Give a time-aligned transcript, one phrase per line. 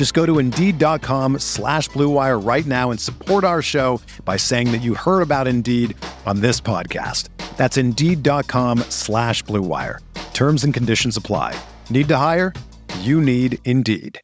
[0.00, 4.80] Just go to Indeed.com slash BlueWire right now and support our show by saying that
[4.80, 7.28] you heard about Indeed on this podcast.
[7.58, 9.98] That's Indeed.com slash BlueWire.
[10.32, 11.54] Terms and conditions apply.
[11.90, 12.54] Need to hire?
[13.00, 14.18] You need Indeed.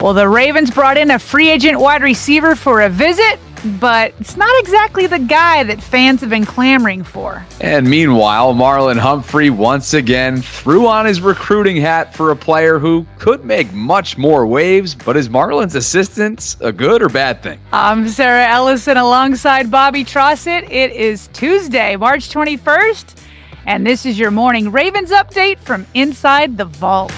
[0.00, 3.38] Well, the Ravens brought in a free agent wide receiver for a visit,
[3.80, 7.44] but it's not exactly the guy that fans have been clamoring for.
[7.60, 13.06] And meanwhile, Marlon Humphrey once again threw on his recruiting hat for a player who
[13.18, 17.58] could make much more waves, but is Marlon's assistance a good or bad thing?
[17.72, 20.64] I'm Sarah Ellison alongside Bobby Trossett.
[20.70, 23.22] It is Tuesday, March 21st,
[23.66, 27.12] and this is your morning Ravens update from inside the vault.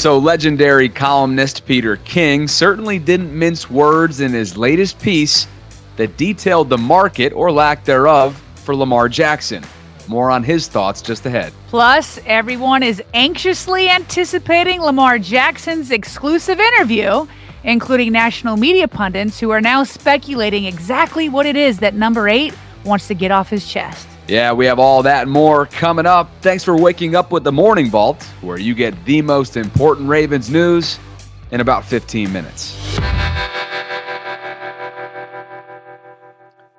[0.00, 5.46] So, legendary columnist Peter King certainly didn't mince words in his latest piece
[5.96, 9.62] that detailed the market or lack thereof for Lamar Jackson.
[10.08, 11.52] More on his thoughts just ahead.
[11.68, 17.26] Plus, everyone is anxiously anticipating Lamar Jackson's exclusive interview,
[17.64, 22.54] including national media pundits who are now speculating exactly what it is that number eight
[22.84, 24.08] wants to get off his chest.
[24.28, 26.30] Yeah, we have all that and more coming up.
[26.40, 30.50] Thanks for waking up with the Morning Vault, where you get the most important Ravens
[30.50, 30.98] news
[31.50, 32.76] in about 15 minutes.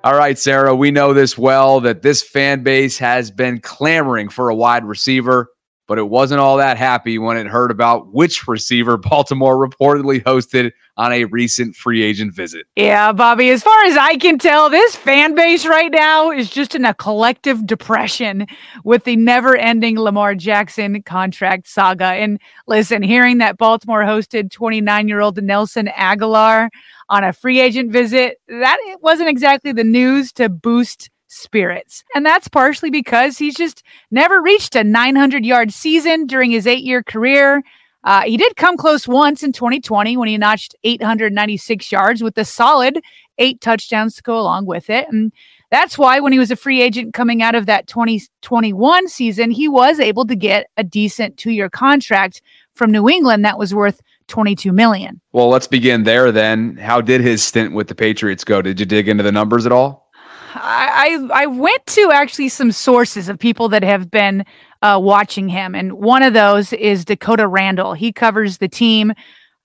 [0.04, 4.48] All right, Sarah, we know this well that this fan base has been clamoring for
[4.48, 5.48] a wide receiver,
[5.86, 10.72] but it wasn't all that happy when it heard about which receiver Baltimore reportedly hosted
[10.96, 12.66] on a recent free agent visit.
[12.76, 16.74] Yeah, Bobby, as far as I can tell, this fan base right now is just
[16.74, 18.46] in a collective depression
[18.84, 22.04] with the never ending Lamar Jackson contract saga.
[22.04, 26.68] And listen, hearing that Baltimore hosted 29 year old Nelson Agholor
[27.08, 32.04] on a free agent visit, that wasn't exactly the news to boost spirits.
[32.14, 36.84] And that's partially because he's just never reached a 900 yard season during his eight
[36.84, 37.62] year career.
[38.04, 42.44] Uh, he did come close once in 2020 when he notched 896 yards with a
[42.44, 43.00] solid
[43.38, 45.08] eight touchdowns to go along with it.
[45.08, 45.32] And
[45.70, 49.68] that's why when he was a free agent coming out of that 2021 season, he
[49.68, 52.42] was able to get a decent two year contract
[52.74, 55.20] from New England that was worth 22 million.
[55.32, 56.76] Well, let's begin there then.
[56.76, 58.62] How did his stint with the Patriots go?
[58.62, 60.10] Did you dig into the numbers at all?
[60.54, 64.44] I, I, I went to actually some sources of people that have been
[64.82, 65.74] uh, watching him.
[65.74, 67.94] And one of those is Dakota Randall.
[67.94, 69.12] He covers the team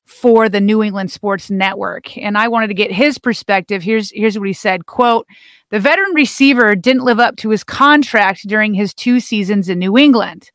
[0.06, 2.18] for the New England Sports Network.
[2.18, 3.84] And I wanted to get his perspective.
[3.84, 5.28] Here's here's what he said, quote,
[5.70, 9.98] "The veteran receiver didn't live up to his contract during his two seasons in New
[9.98, 10.52] England.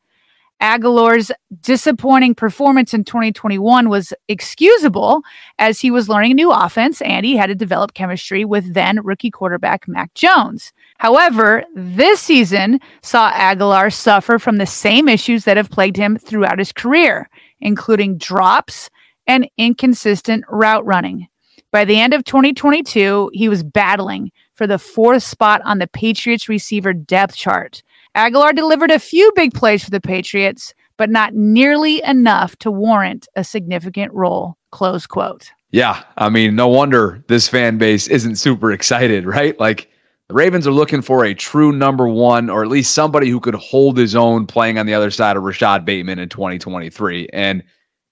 [0.63, 1.29] Agholor's
[1.59, 5.21] disappointing performance in 2021 was excusable
[5.59, 9.01] as he was learning a new offense and he had to develop chemistry with then
[9.03, 10.71] rookie quarterback Mac Jones.
[11.03, 16.59] However, this season saw Agholor suffer from the same issues that have plagued him throughout
[16.59, 18.89] his career, including drops
[19.27, 21.27] and inconsistent route running.
[21.71, 26.47] By the end of 2022, he was battling for the fourth spot on the Patriots
[26.47, 27.83] receiver depth chart.
[28.15, 33.27] Agholor delivered a few big plays for the Patriots, but not nearly enough to warrant
[33.35, 34.55] a significant role.
[34.71, 35.51] Close quote.
[35.71, 36.01] Yeah.
[36.15, 39.59] I mean, no wonder this fan base isn't super excited, right?
[39.59, 39.89] Like
[40.29, 43.55] the Ravens are looking for a true number one, or at least somebody who could
[43.55, 47.27] hold his own playing on the other side of Rashod Bateman in 2023.
[47.33, 47.63] And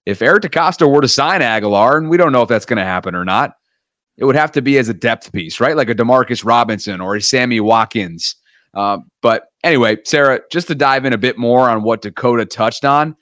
[0.05, 2.83] if Eric DeCosta were to sign Agholor, and we don't know if that's going to
[2.83, 3.53] happen or not,
[4.17, 5.75] it would have to be as a depth piece, right?
[5.75, 8.35] Like a Demarcus Robinson or a Sammy Watkins.
[8.73, 12.85] Uh, but anyway, Sarah, just to dive in a bit more on what Dakota touched
[12.85, 13.15] on,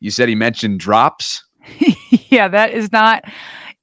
[0.00, 1.44] you said he mentioned drops.
[2.30, 3.24] yeah, that is not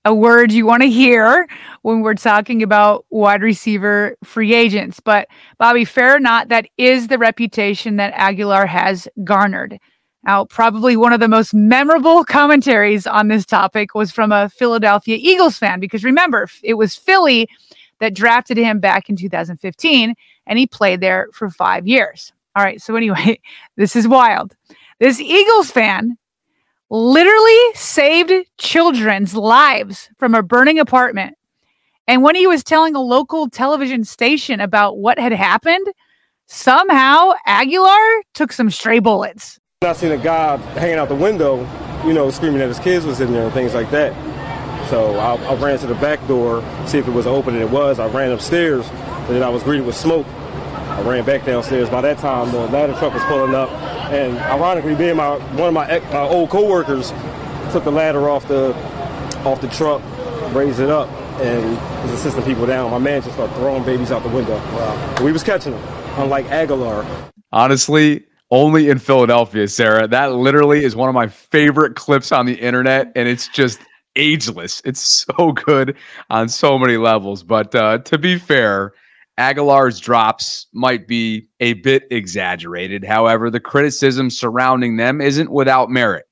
[0.05, 1.47] a word you want to hear
[1.83, 4.99] when we're talking about wide receiver free agents.
[4.99, 5.27] But
[5.59, 9.79] Bobby, fair or not, that is the reputation that Agholor has garnered.
[10.23, 15.17] Now, probably one of the most memorable commentaries on this topic was from a Philadelphia
[15.19, 17.47] Eagles fan, because remember, it was Philly
[17.99, 20.13] that drafted him back in 2015,
[20.45, 22.33] and he played there for five years.
[22.55, 23.39] All right, so anyway,
[23.77, 24.55] this is wild.
[24.99, 26.17] This Eagles fan
[26.91, 28.31] literally saved
[28.71, 31.35] children's lives from a burning apartment.
[32.07, 35.85] And when he was telling a local television station about what had happened,
[36.47, 39.59] somehow Agholor took some stray bullets.
[39.81, 41.67] I seen a guy hanging out the window,
[42.05, 44.13] you know, screaming that his kids was in there and things like that.
[44.89, 47.69] So I, I ran to the back door, see if it was open, and it
[47.69, 47.99] was.
[47.99, 50.25] I ran upstairs, and then I was greeted with smoke.
[50.27, 51.89] I ran back downstairs.
[51.89, 53.69] By that time, the ladder truck was pulling up,
[54.11, 57.11] and ironically, being my one of my, my old coworkers
[57.71, 58.73] took the ladder off the
[59.45, 60.01] off the truck,
[60.53, 61.09] raised it up,
[61.41, 61.63] and
[62.03, 62.91] was assisting people down.
[62.91, 64.55] My man just started throwing babies out the window.
[64.55, 65.15] Wow.
[65.23, 65.83] We was catching them,
[66.17, 67.05] unlike Agholor.
[67.51, 70.07] Honestly, only in Philadelphia, Sarah.
[70.07, 73.79] That literally is one of my favorite clips on the internet, and it's just
[74.15, 74.81] ageless.
[74.83, 75.95] It's so good
[76.29, 77.43] on so many levels.
[77.43, 78.93] But uh, to be fair,
[79.39, 83.03] Agholor's drops might be a bit exaggerated.
[83.05, 86.25] However, the criticism surrounding them isn't without merit.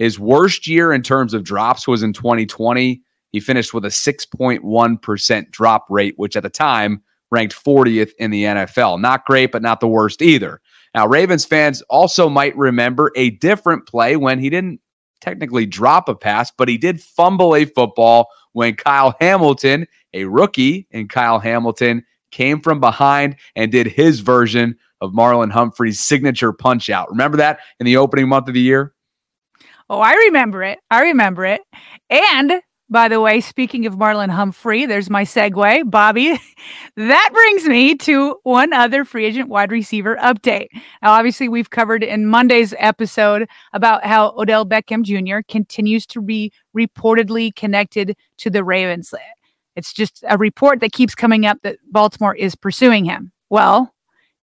[0.00, 3.02] His worst year in terms of drops was in 2020.
[3.32, 8.44] He finished with a 6.1% drop rate, which at the time ranked 40th in the
[8.44, 8.98] NFL.
[8.98, 10.62] Not great, but not the worst either.
[10.94, 14.80] Now, Ravens fans also might remember a different play when he didn't
[15.20, 20.86] technically drop a pass, but he did fumble a football when Kyle Hamilton, a rookie
[20.92, 26.88] in Kyle Hamilton, came from behind and did his version of Marlon Humphrey's signature punch
[26.88, 27.10] out.
[27.10, 28.94] Remember that in the opening month of the year?
[29.90, 30.78] Oh, I remember it.
[30.88, 31.62] I remember it.
[32.08, 36.38] And by the way, speaking of Marlon Humphrey, there's my segue, Bobby.
[36.96, 40.68] that brings me to one other free agent wide receiver update.
[41.02, 45.40] Now, obviously, we've covered in Monday's episode about how Odell Beckham Jr.
[45.48, 49.12] continues to be reportedly connected to the Ravens.
[49.74, 53.32] It's just a report that keeps coming up that Baltimore is pursuing him.
[53.50, 53.92] Well,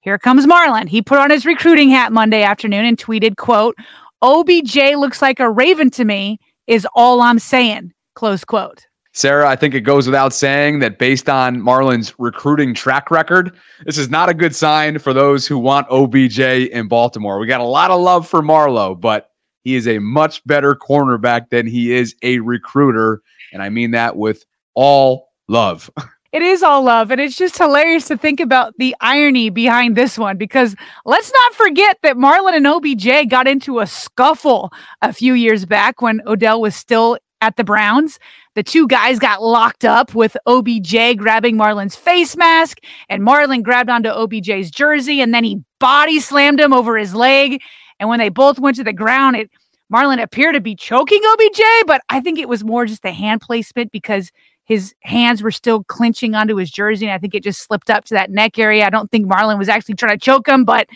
[0.02, 0.88] here comes Marlon.
[0.88, 3.76] He put on his recruiting hat Monday afternoon and tweeted, quote,
[4.22, 7.94] OBJ looks like a Raven to me is all I'm saying.
[8.16, 8.86] Close quote.
[9.14, 13.56] Sarah, I think it goes without saying that based on Marlon's recruiting track record,
[13.86, 17.40] this is not a good sign for those who want OBJ in Baltimore.
[17.40, 19.32] We got a lot of love for Marlo, but
[19.64, 23.22] he is a much better cornerback than he is a recruiter.
[23.54, 25.90] And I mean that with all love.
[26.38, 27.10] It is all love.
[27.10, 31.56] And it's just hilarious to think about the irony behind this one because let's not
[31.56, 36.62] forget that Marlon and OBJ got into a scuffle a few years back when Odell
[36.62, 38.20] was still at the Browns.
[38.54, 43.90] The two guys got locked up with OBJ grabbing Marlon's face mask, and Marlon grabbed
[43.90, 47.64] onto OBJ's jersey, and then he body slammed him over his leg.
[48.00, 49.50] And when they both went to the ground, it
[49.92, 53.42] Marlon appeared to be choking OBJ, but I think it was more just a hand
[53.42, 54.32] placement because
[54.68, 58.04] his hands were still clinching onto his jersey, and I think it just slipped up
[58.06, 58.86] to that neck area.
[58.86, 60.88] I don't think Marlon was actually trying to choke him, but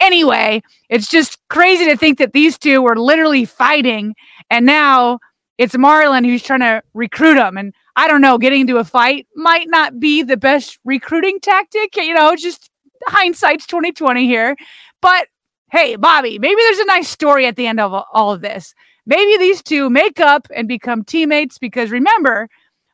[0.00, 4.14] anyway, it's just crazy to think that these two were literally fighting,
[4.48, 5.18] and now
[5.58, 7.58] it's Marlon who's trying to recruit him.
[7.58, 11.94] And I don't know, getting into a fight might not be the best recruiting tactic.
[11.96, 12.70] You know, just
[13.06, 14.56] hindsight's 2020 here.
[15.02, 15.28] But
[15.70, 18.74] hey, Bobby, maybe there's a nice story at the end of all of this.
[19.04, 22.48] Maybe these two make up and become teammates because remember,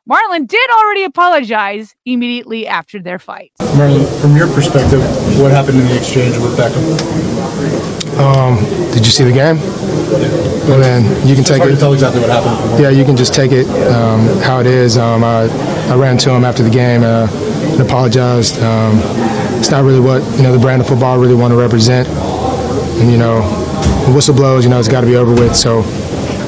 [0.07, 3.51] Marlon did already apologize immediately after their fight.
[3.59, 5.01] Marlon, from your perspective,
[5.37, 6.85] what happened in the exchange with Beckham?
[8.17, 8.55] Um,
[8.93, 9.57] did you see the game?
[10.67, 11.77] Well, then you can take it.
[11.77, 12.81] tell exactly what happened.
[12.81, 14.97] Yeah, you can just take it um, how it is.
[14.97, 15.47] Um, I,
[15.91, 17.27] I ran to him after the game uh,
[17.73, 18.59] and apologized.
[18.63, 18.99] Um,
[19.59, 22.07] it's not really what you know the brand of football I really want to represent.
[22.07, 23.41] And you know,
[24.07, 24.63] the whistle blows.
[24.63, 25.55] You know, it's got to be over with.
[25.55, 25.81] So,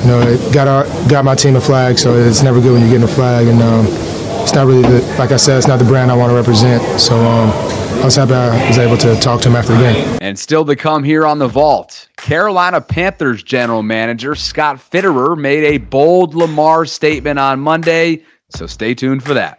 [0.01, 1.97] you know, it got our got my team a flag.
[1.97, 3.47] So it's never good when you're getting a flag.
[3.47, 3.85] And um,
[4.41, 6.99] it's not really the like I said, it's not the brand I want to represent.
[6.99, 7.15] So.
[7.15, 10.17] Um, I was happy I was able to talk to him after the game.
[10.21, 15.65] And still to come here on the vault, Carolina Panthers general manager Scott Fitterer made
[15.65, 19.58] a bold Lamar statement on Monday, so stay tuned for that.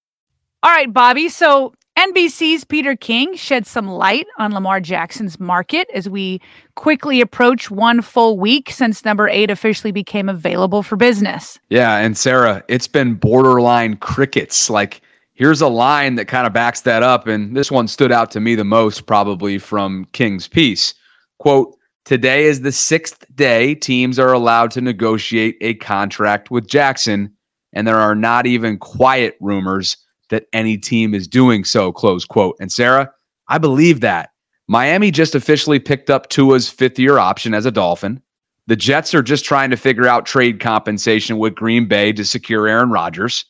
[0.63, 1.27] All right, Bobby.
[1.27, 6.39] So NBC's Peter King shed some light on Lamar Jackson's market as we
[6.75, 11.59] quickly approach one full week since number eight officially became available for business.
[11.69, 11.97] Yeah.
[11.97, 14.69] And Sarah, it's been borderline crickets.
[14.69, 15.01] Like,
[15.33, 17.27] here's a line that kind of backs that up.
[17.27, 20.93] And this one stood out to me the most, probably from King's piece.
[21.39, 21.75] Quote,
[22.05, 27.31] Today is the sixth day teams are allowed to negotiate a contract with Jackson,
[27.73, 29.97] and there are not even quiet rumors
[30.31, 32.57] that any team is doing so, close quote.
[32.59, 33.11] And Sarah,
[33.47, 34.31] I believe that.
[34.67, 38.21] Miami just officially picked up Tua's fifth year option as a Dolphin.
[38.67, 42.67] The Jets are just trying to figure out trade compensation with Green Bay to secure
[42.67, 43.45] Aaron Rodgers.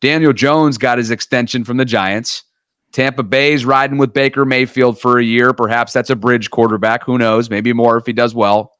[0.00, 2.44] Daniel Jones got his extension from the Giants.
[2.92, 5.52] Tampa Bay's riding with Baker Mayfield for a year.
[5.52, 7.02] Perhaps that's a bridge quarterback.
[7.04, 7.50] Who knows?
[7.50, 8.72] Maybe more if he does well.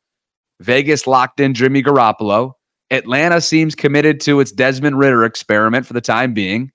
[0.60, 2.52] Vegas locked in Jimmy Garoppolo.
[2.90, 6.72] Atlanta seems committed to its Desmond Ridder experiment for the time being.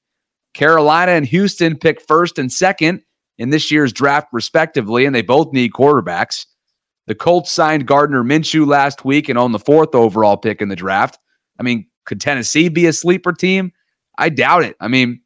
[0.53, 3.01] Carolina and Houston pick first and second
[3.37, 6.45] in this year's draft, respectively, and they both need quarterbacks.
[7.07, 10.75] The Colts signed Gardner Minshew last week and own the fourth overall pick in the
[10.75, 11.19] draft.
[11.59, 13.71] I mean, could Tennessee be a sleeper team?
[14.17, 14.75] I doubt it.
[14.79, 15.21] I mean,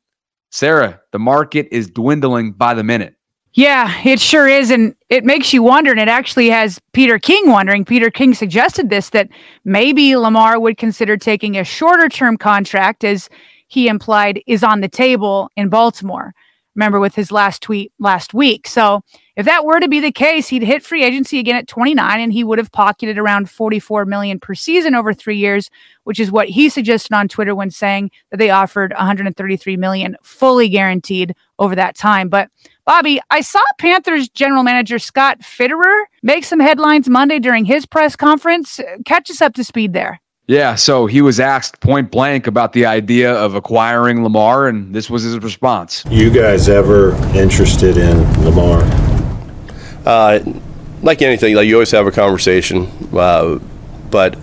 [0.52, 3.16] Sarah, the market is dwindling by the minute.
[3.54, 4.70] Yeah, it sure is.
[4.70, 5.92] And it makes you wonder.
[5.92, 7.86] And it actually has Peter King wondering.
[7.86, 9.30] Peter King suggested this that
[9.66, 13.30] maybe Lamar would consider taking a shorter term contract as
[13.68, 16.34] he implied is on the table in Baltimore.
[16.76, 18.68] Remember with his last tweet last week.
[18.68, 19.02] So
[19.36, 22.32] if that were to be the case, he'd hit free agency again at 29 and
[22.32, 25.72] he would have pocketed around 44 million per season over 3 years,
[26.04, 30.70] which is what he suggested on Twitter when saying that they offered 133 million fully
[30.70, 32.30] guaranteed over that time.
[32.30, 32.52] But
[32.86, 38.16] Bobby, I saw Panthers general manager Scott Fitterer make some headlines Monday during his press
[38.16, 38.80] conference.
[39.04, 40.22] Catch us up to speed there.
[40.48, 45.10] Yeah, so he was asked point blank about the idea of acquiring Lamar, and this
[45.10, 46.06] was his response.
[46.10, 48.82] You guys ever interested in Lamar?
[50.06, 50.40] Uh,
[51.02, 53.60] like anything, like you always have a conversation, uh,
[54.10, 54.38] but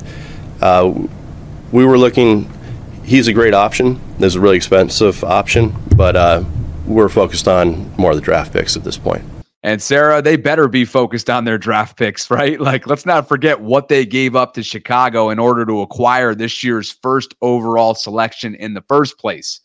[0.60, 0.92] uh,
[1.72, 2.50] we were looking.
[3.02, 3.98] He's a great option.
[4.18, 6.44] There's a really expensive option, but uh,
[6.84, 9.24] we're focused on more of the draft picks at this point.
[9.64, 12.60] And Sarah, they better be focused on their draft picks, right?
[12.60, 16.62] Like, let's not forget what they gave up to Chicago in order to acquire this
[16.62, 19.60] year's first overall selection in the first place.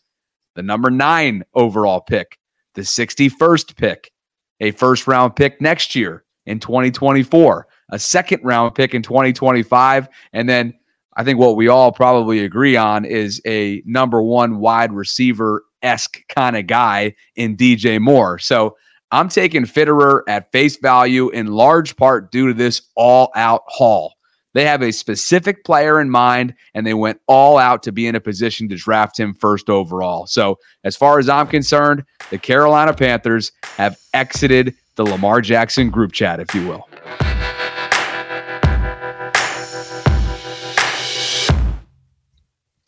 [0.56, 2.38] The number nine overall pick,
[2.74, 4.10] the 61st pick,
[4.60, 10.08] a first round pick next year in 2024, a second round pick in 2025.
[10.32, 10.72] And then
[11.16, 16.22] I think what we all probably agree on is a number one wide receiver esque
[16.28, 18.38] kind of guy in DJ Moore.
[18.38, 18.76] So,
[19.12, 24.14] I'm taking Fitterer at face value in large part due to this all out haul.
[24.52, 28.14] They have a specific player in mind and they went all out to be in
[28.14, 30.26] a position to draft him first overall.
[30.26, 36.12] So, as far as I'm concerned, the Carolina Panthers have exited the Lamar Jackson group
[36.12, 36.88] chat, if you will.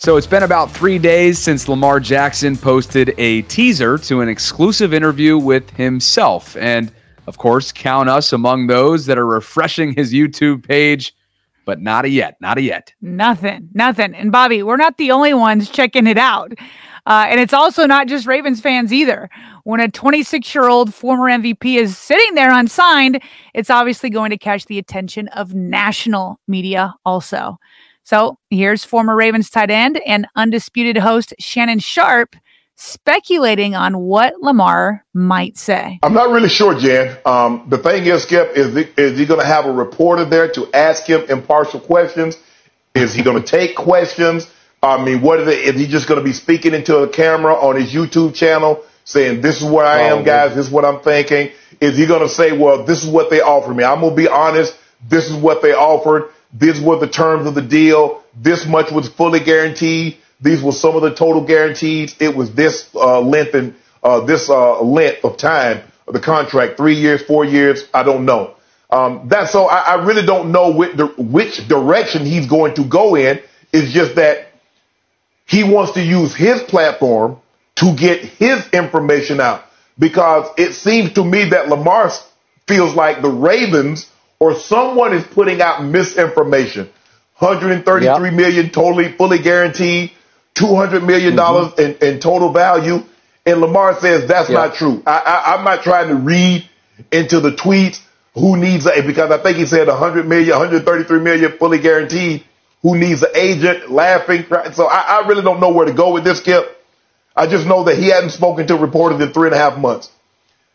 [0.02, 4.92] So it's been about three days since Lamar Jackson posted a teaser to an exclusive
[4.92, 6.56] interview with himself.
[6.56, 6.90] And
[7.28, 11.14] of course, count us among those that are refreshing his YouTube page,
[11.64, 12.92] but not a yet, not a yet.
[13.00, 14.12] Nothing, nothing.
[14.16, 16.50] And Bobby, we're not the only ones checking it out.
[17.06, 19.30] Uh, and it's also not just Ravens fans either.
[19.62, 23.22] When a 26 year old former MVP is sitting there unsigned,
[23.54, 27.60] it's obviously going to catch the attention of national media also.
[28.04, 32.36] So here's former Ravens tight end and undisputed host Shannon Sharpe
[32.74, 36.00] speculating on what Lamar might say.
[36.02, 37.16] I'm not really sure, Jan.
[37.24, 40.50] Um, the thing is, Skip, is, the, is he going to have a reporter there
[40.52, 42.36] to ask him impartial questions?
[42.94, 44.50] Is he going to take questions?
[44.82, 45.74] I mean, what is it?
[45.74, 49.40] Is he just going to be speaking into a camera on his YouTube channel saying,
[49.40, 50.56] this is where I am, oh, guys.
[50.56, 51.50] This is what I'm thinking.
[51.80, 53.84] Is he going to say, well, this is what they offered me?
[53.84, 54.76] I'm going to be honest.
[55.08, 56.31] This is what they offered.
[56.52, 58.22] These were the terms of the deal.
[58.36, 60.18] This much was fully guaranteed.
[60.40, 62.16] These were some of the total guarantees.
[62.20, 66.76] It was this uh, length and uh, this uh, length of time of the contract,
[66.76, 67.84] three years, four years.
[67.94, 68.56] I don't know.
[68.90, 73.14] Um, that so I, I, really don't know which, which direction he's going to go
[73.14, 73.40] in.
[73.72, 74.48] It's just that
[75.46, 77.40] he wants to use his platform
[77.76, 79.64] to get his information out
[79.98, 82.10] because it seems to me that Lamar
[82.66, 84.10] feels like the Ravens
[84.42, 86.90] or someone is putting out misinformation.
[87.38, 88.34] 133 yep.
[88.34, 90.10] million totally fully guaranteed.
[90.56, 91.80] $200 million mm-hmm.
[91.80, 93.04] in, in, total value.
[93.46, 94.56] And Lamar says that's yeah.
[94.56, 95.00] not true.
[95.06, 96.68] I, am not trying to read
[97.12, 98.00] into the tweets
[98.34, 102.42] who needs a, because I think he said 100 million, 133 million fully guaranteed.
[102.82, 104.44] Who needs an agent laughing?
[104.72, 106.84] So I, I really don't know where to go with this, Kip.
[107.36, 110.10] I just know that he hadn't spoken to reporters in three and a half months.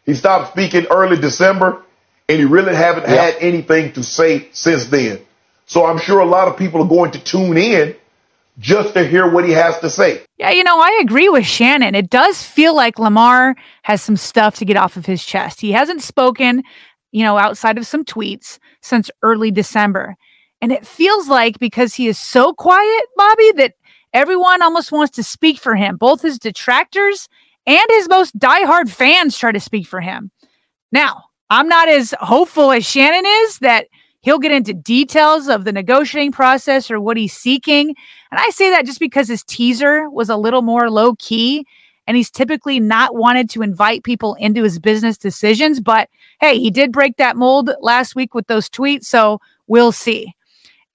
[0.05, 1.83] He stopped speaking early December
[2.29, 5.19] and he really haven't had anything to say since then.
[5.65, 7.95] So I'm sure a lot of people are going to tune in
[8.59, 10.21] just to hear what he has to say.
[10.37, 11.95] Yeah, you know, I agree with Shannon.
[11.95, 15.61] It does feel like Lamar has some stuff to get off of his chest.
[15.61, 16.63] He hasn't spoken,
[17.11, 20.15] you know, outside of some tweets since early December.
[20.61, 23.75] And it feels like because he is so quiet, Bobby, that
[24.13, 25.97] everyone almost wants to speak for him.
[25.97, 27.29] Both his detractors
[27.67, 30.31] and his most diehard fans try to speak for him.
[30.91, 33.87] Now, I'm not as hopeful as Shannon is that
[34.27, 37.95] He'll get into details of the negotiating process or what he's seeking.
[38.29, 41.65] And I say that just because his teaser was a little more low key
[42.07, 45.79] and he's typically not wanted to invite people into his business decisions.
[45.79, 46.09] But
[46.41, 49.05] hey, he did break that mold last week with those tweets.
[49.05, 50.33] So we'll see.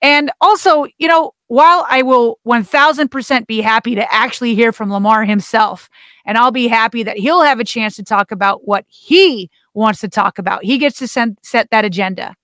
[0.03, 5.25] And also, you know, while I will 1000% be happy to actually hear from Lamar
[5.25, 5.89] himself,
[6.27, 10.01] and I'll be happy that he'll have a chance to talk about what he wants
[10.01, 12.35] to talk about, he gets to send, set that agenda.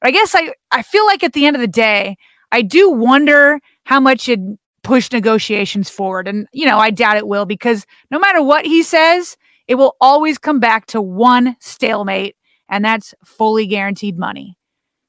[0.00, 2.16] But I guess I, I feel like at the end of the day,
[2.52, 4.40] I do wonder how much it
[4.82, 6.28] push negotiations forward.
[6.28, 9.96] And, you know, I doubt it will because no matter what he says, it will
[10.00, 12.36] always come back to one stalemate,
[12.68, 14.56] and that's fully guaranteed money.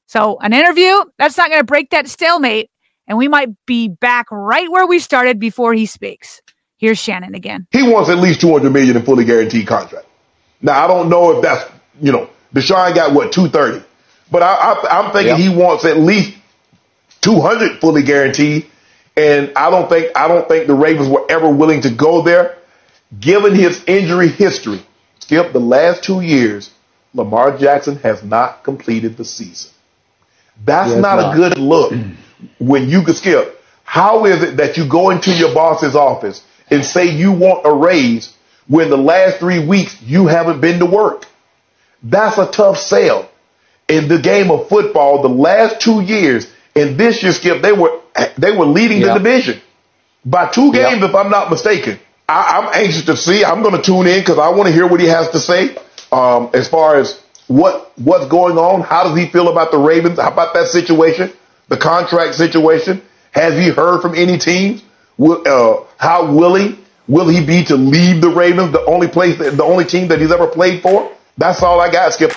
[0.06, 2.70] So, an interview, that's not going to break that stalemate.
[3.06, 6.42] And we might be back right where we started before he speaks.
[6.76, 7.66] Here's Shannon again.
[7.70, 10.07] He wants at least 200 million in fully guaranteed contract.
[10.60, 13.84] Now, I don't know if that's, you know, Deshaun got what, 230.
[14.30, 15.38] But I, am thinking yep.
[15.38, 16.36] he wants at least
[17.22, 18.66] 200 fully guaranteed.
[19.16, 22.56] And I don't think I don't think the Ravens were ever willing to go there,
[23.18, 24.80] given his injury history.
[25.18, 26.70] Skip the last two years,
[27.14, 29.72] Lamar Jackson has not completed the season.
[30.64, 31.92] That's yes, not, not, a good look
[32.58, 33.60] when you can skip.
[33.82, 37.72] How is it that you go into your boss's office and say you want a
[37.72, 38.36] raise
[38.68, 41.26] when the last three weeks you haven't been to work?
[42.02, 43.28] That's a tough sell
[43.88, 46.46] in the game of football the last two years.
[46.76, 48.00] And this year, Skip, they were
[48.36, 49.60] they were leading the division
[50.24, 51.98] by two games, if I'm not mistaken.
[52.28, 53.44] I, am anxious to see.
[53.44, 55.76] I'm going to tune in because I want to hear what he has to say
[56.12, 58.82] um, as far as what what's going on.
[58.82, 60.20] How does he feel about the Ravens?
[60.20, 61.32] How about that situation,
[61.68, 63.02] the contract situation?
[63.32, 64.82] Has he heard from any teams?
[65.16, 69.56] Will, uh, how willing will he be to leave the Ravens, the only place, that,
[69.56, 71.10] the only team that he's ever played for?
[71.38, 72.32] That's all I got, Skip.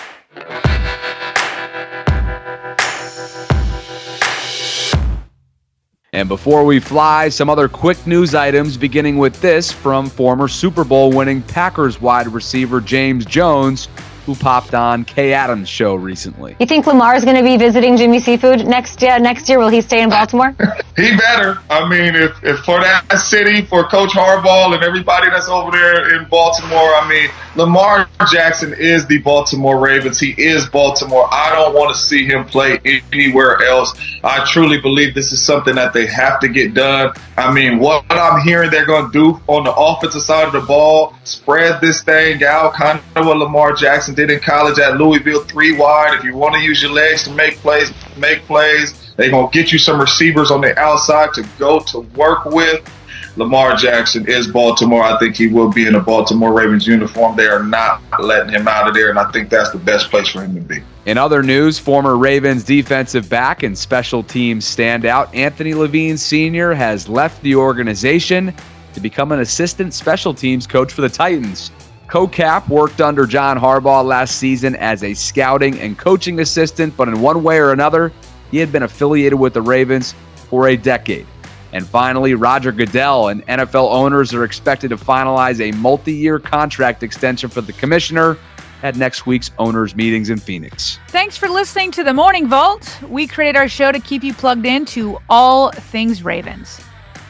[6.14, 10.84] And before we fly, some other quick news items, beginning with this from former Super
[10.84, 13.88] Bowl winning Packers wide receiver James Jones,
[14.26, 16.56] who popped on Kay Adams' show recently.
[16.60, 19.60] You think Lamar is going to be visiting Jimmy Seafood next uh, next year?
[19.60, 20.56] Will he stay in Baltimore?
[20.96, 21.60] he better.
[21.70, 26.16] I mean, if, if for that city, for Coach Harbaugh and everybody that's over there
[26.16, 30.20] in Baltimore, I mean, Lamar Jackson is the Baltimore Ravens.
[30.20, 31.28] He is Baltimore.
[31.32, 33.94] I don't want to see him play anywhere else.
[34.24, 37.14] I truly believe this is something that they have to get done.
[37.38, 40.62] I mean, what I'm hearing they're going to do on the offensive side of the
[40.62, 43.74] ball, spread this thing out, kind of what Lamar
[44.12, 46.18] Jackson did in college at Louisville, three wide.
[46.18, 49.14] If you want to use your legs to make plays, make plays.
[49.16, 52.90] They're going to get you some receivers on the outside to go to work with.
[53.38, 55.04] Lamar Jackson is Baltimore.
[55.04, 57.38] I think he will be in a Baltimore Ravens uniform.
[57.38, 60.28] They are not letting him out of there, and I think that's the best place
[60.28, 60.84] for him to be.
[61.06, 66.74] In other news, former Ravens defensive back and special teams standout Anthony Levine Sr.
[66.74, 68.54] has left the organization
[68.94, 71.72] to become an assistant special teams coach for the Titans.
[72.12, 77.22] CoCap worked under John Harbaugh last season as a scouting and coaching assistant, but in
[77.22, 78.12] one way or another,
[78.52, 81.26] he had been affiliated with the Ravens for a decade.
[81.72, 87.02] And finally, Roger Goodell and NFL owners are expected to finalize a multi year contract
[87.02, 88.38] extension for the commissioner
[88.84, 91.00] at next week's owners' meetings in Phoenix.
[91.08, 93.02] Thanks for listening to the Morning Vault.
[93.08, 96.82] We created our show to keep you plugged in to all things Ravens.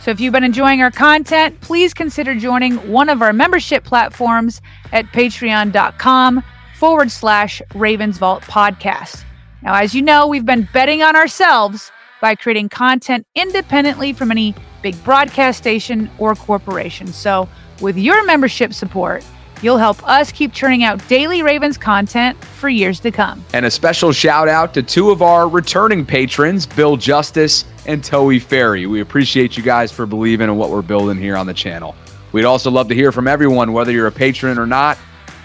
[0.02, 4.60] So if you've been enjoying our content, please consider joining one of our membership platforms
[4.92, 6.44] at patreon.com
[6.76, 9.24] forward slash Ravens Vault podcast.
[9.62, 14.56] Now, as you know, we've been betting on ourselves by creating content independently from any
[14.82, 17.06] big broadcast station or corporation.
[17.06, 17.48] So
[17.80, 19.24] with your membership support,
[19.62, 23.44] You'll help us keep churning out daily Ravens content for years to come.
[23.54, 28.40] And a special shout out to two of our returning patrons, Bill Justice and Toey
[28.40, 28.88] Ferry.
[28.88, 31.96] We appreciate you guys for believing in what we're building here on the channel.
[32.32, 34.98] We'd also love to hear from everyone, whether you're a patron or not,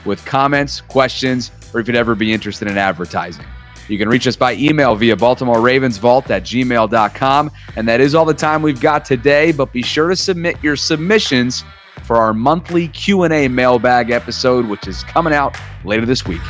[0.05, 3.45] with comments, questions, or if you'd ever be interested in advertising.
[3.89, 7.51] You can reach us by email via Baltimore Ravens Vault at gmail.com.
[7.77, 10.77] And that is all the time we've got today, but be sure to submit your
[10.77, 11.65] submissions
[12.07, 16.43] for our monthly Q&A mailbag episode which is coming out later this week.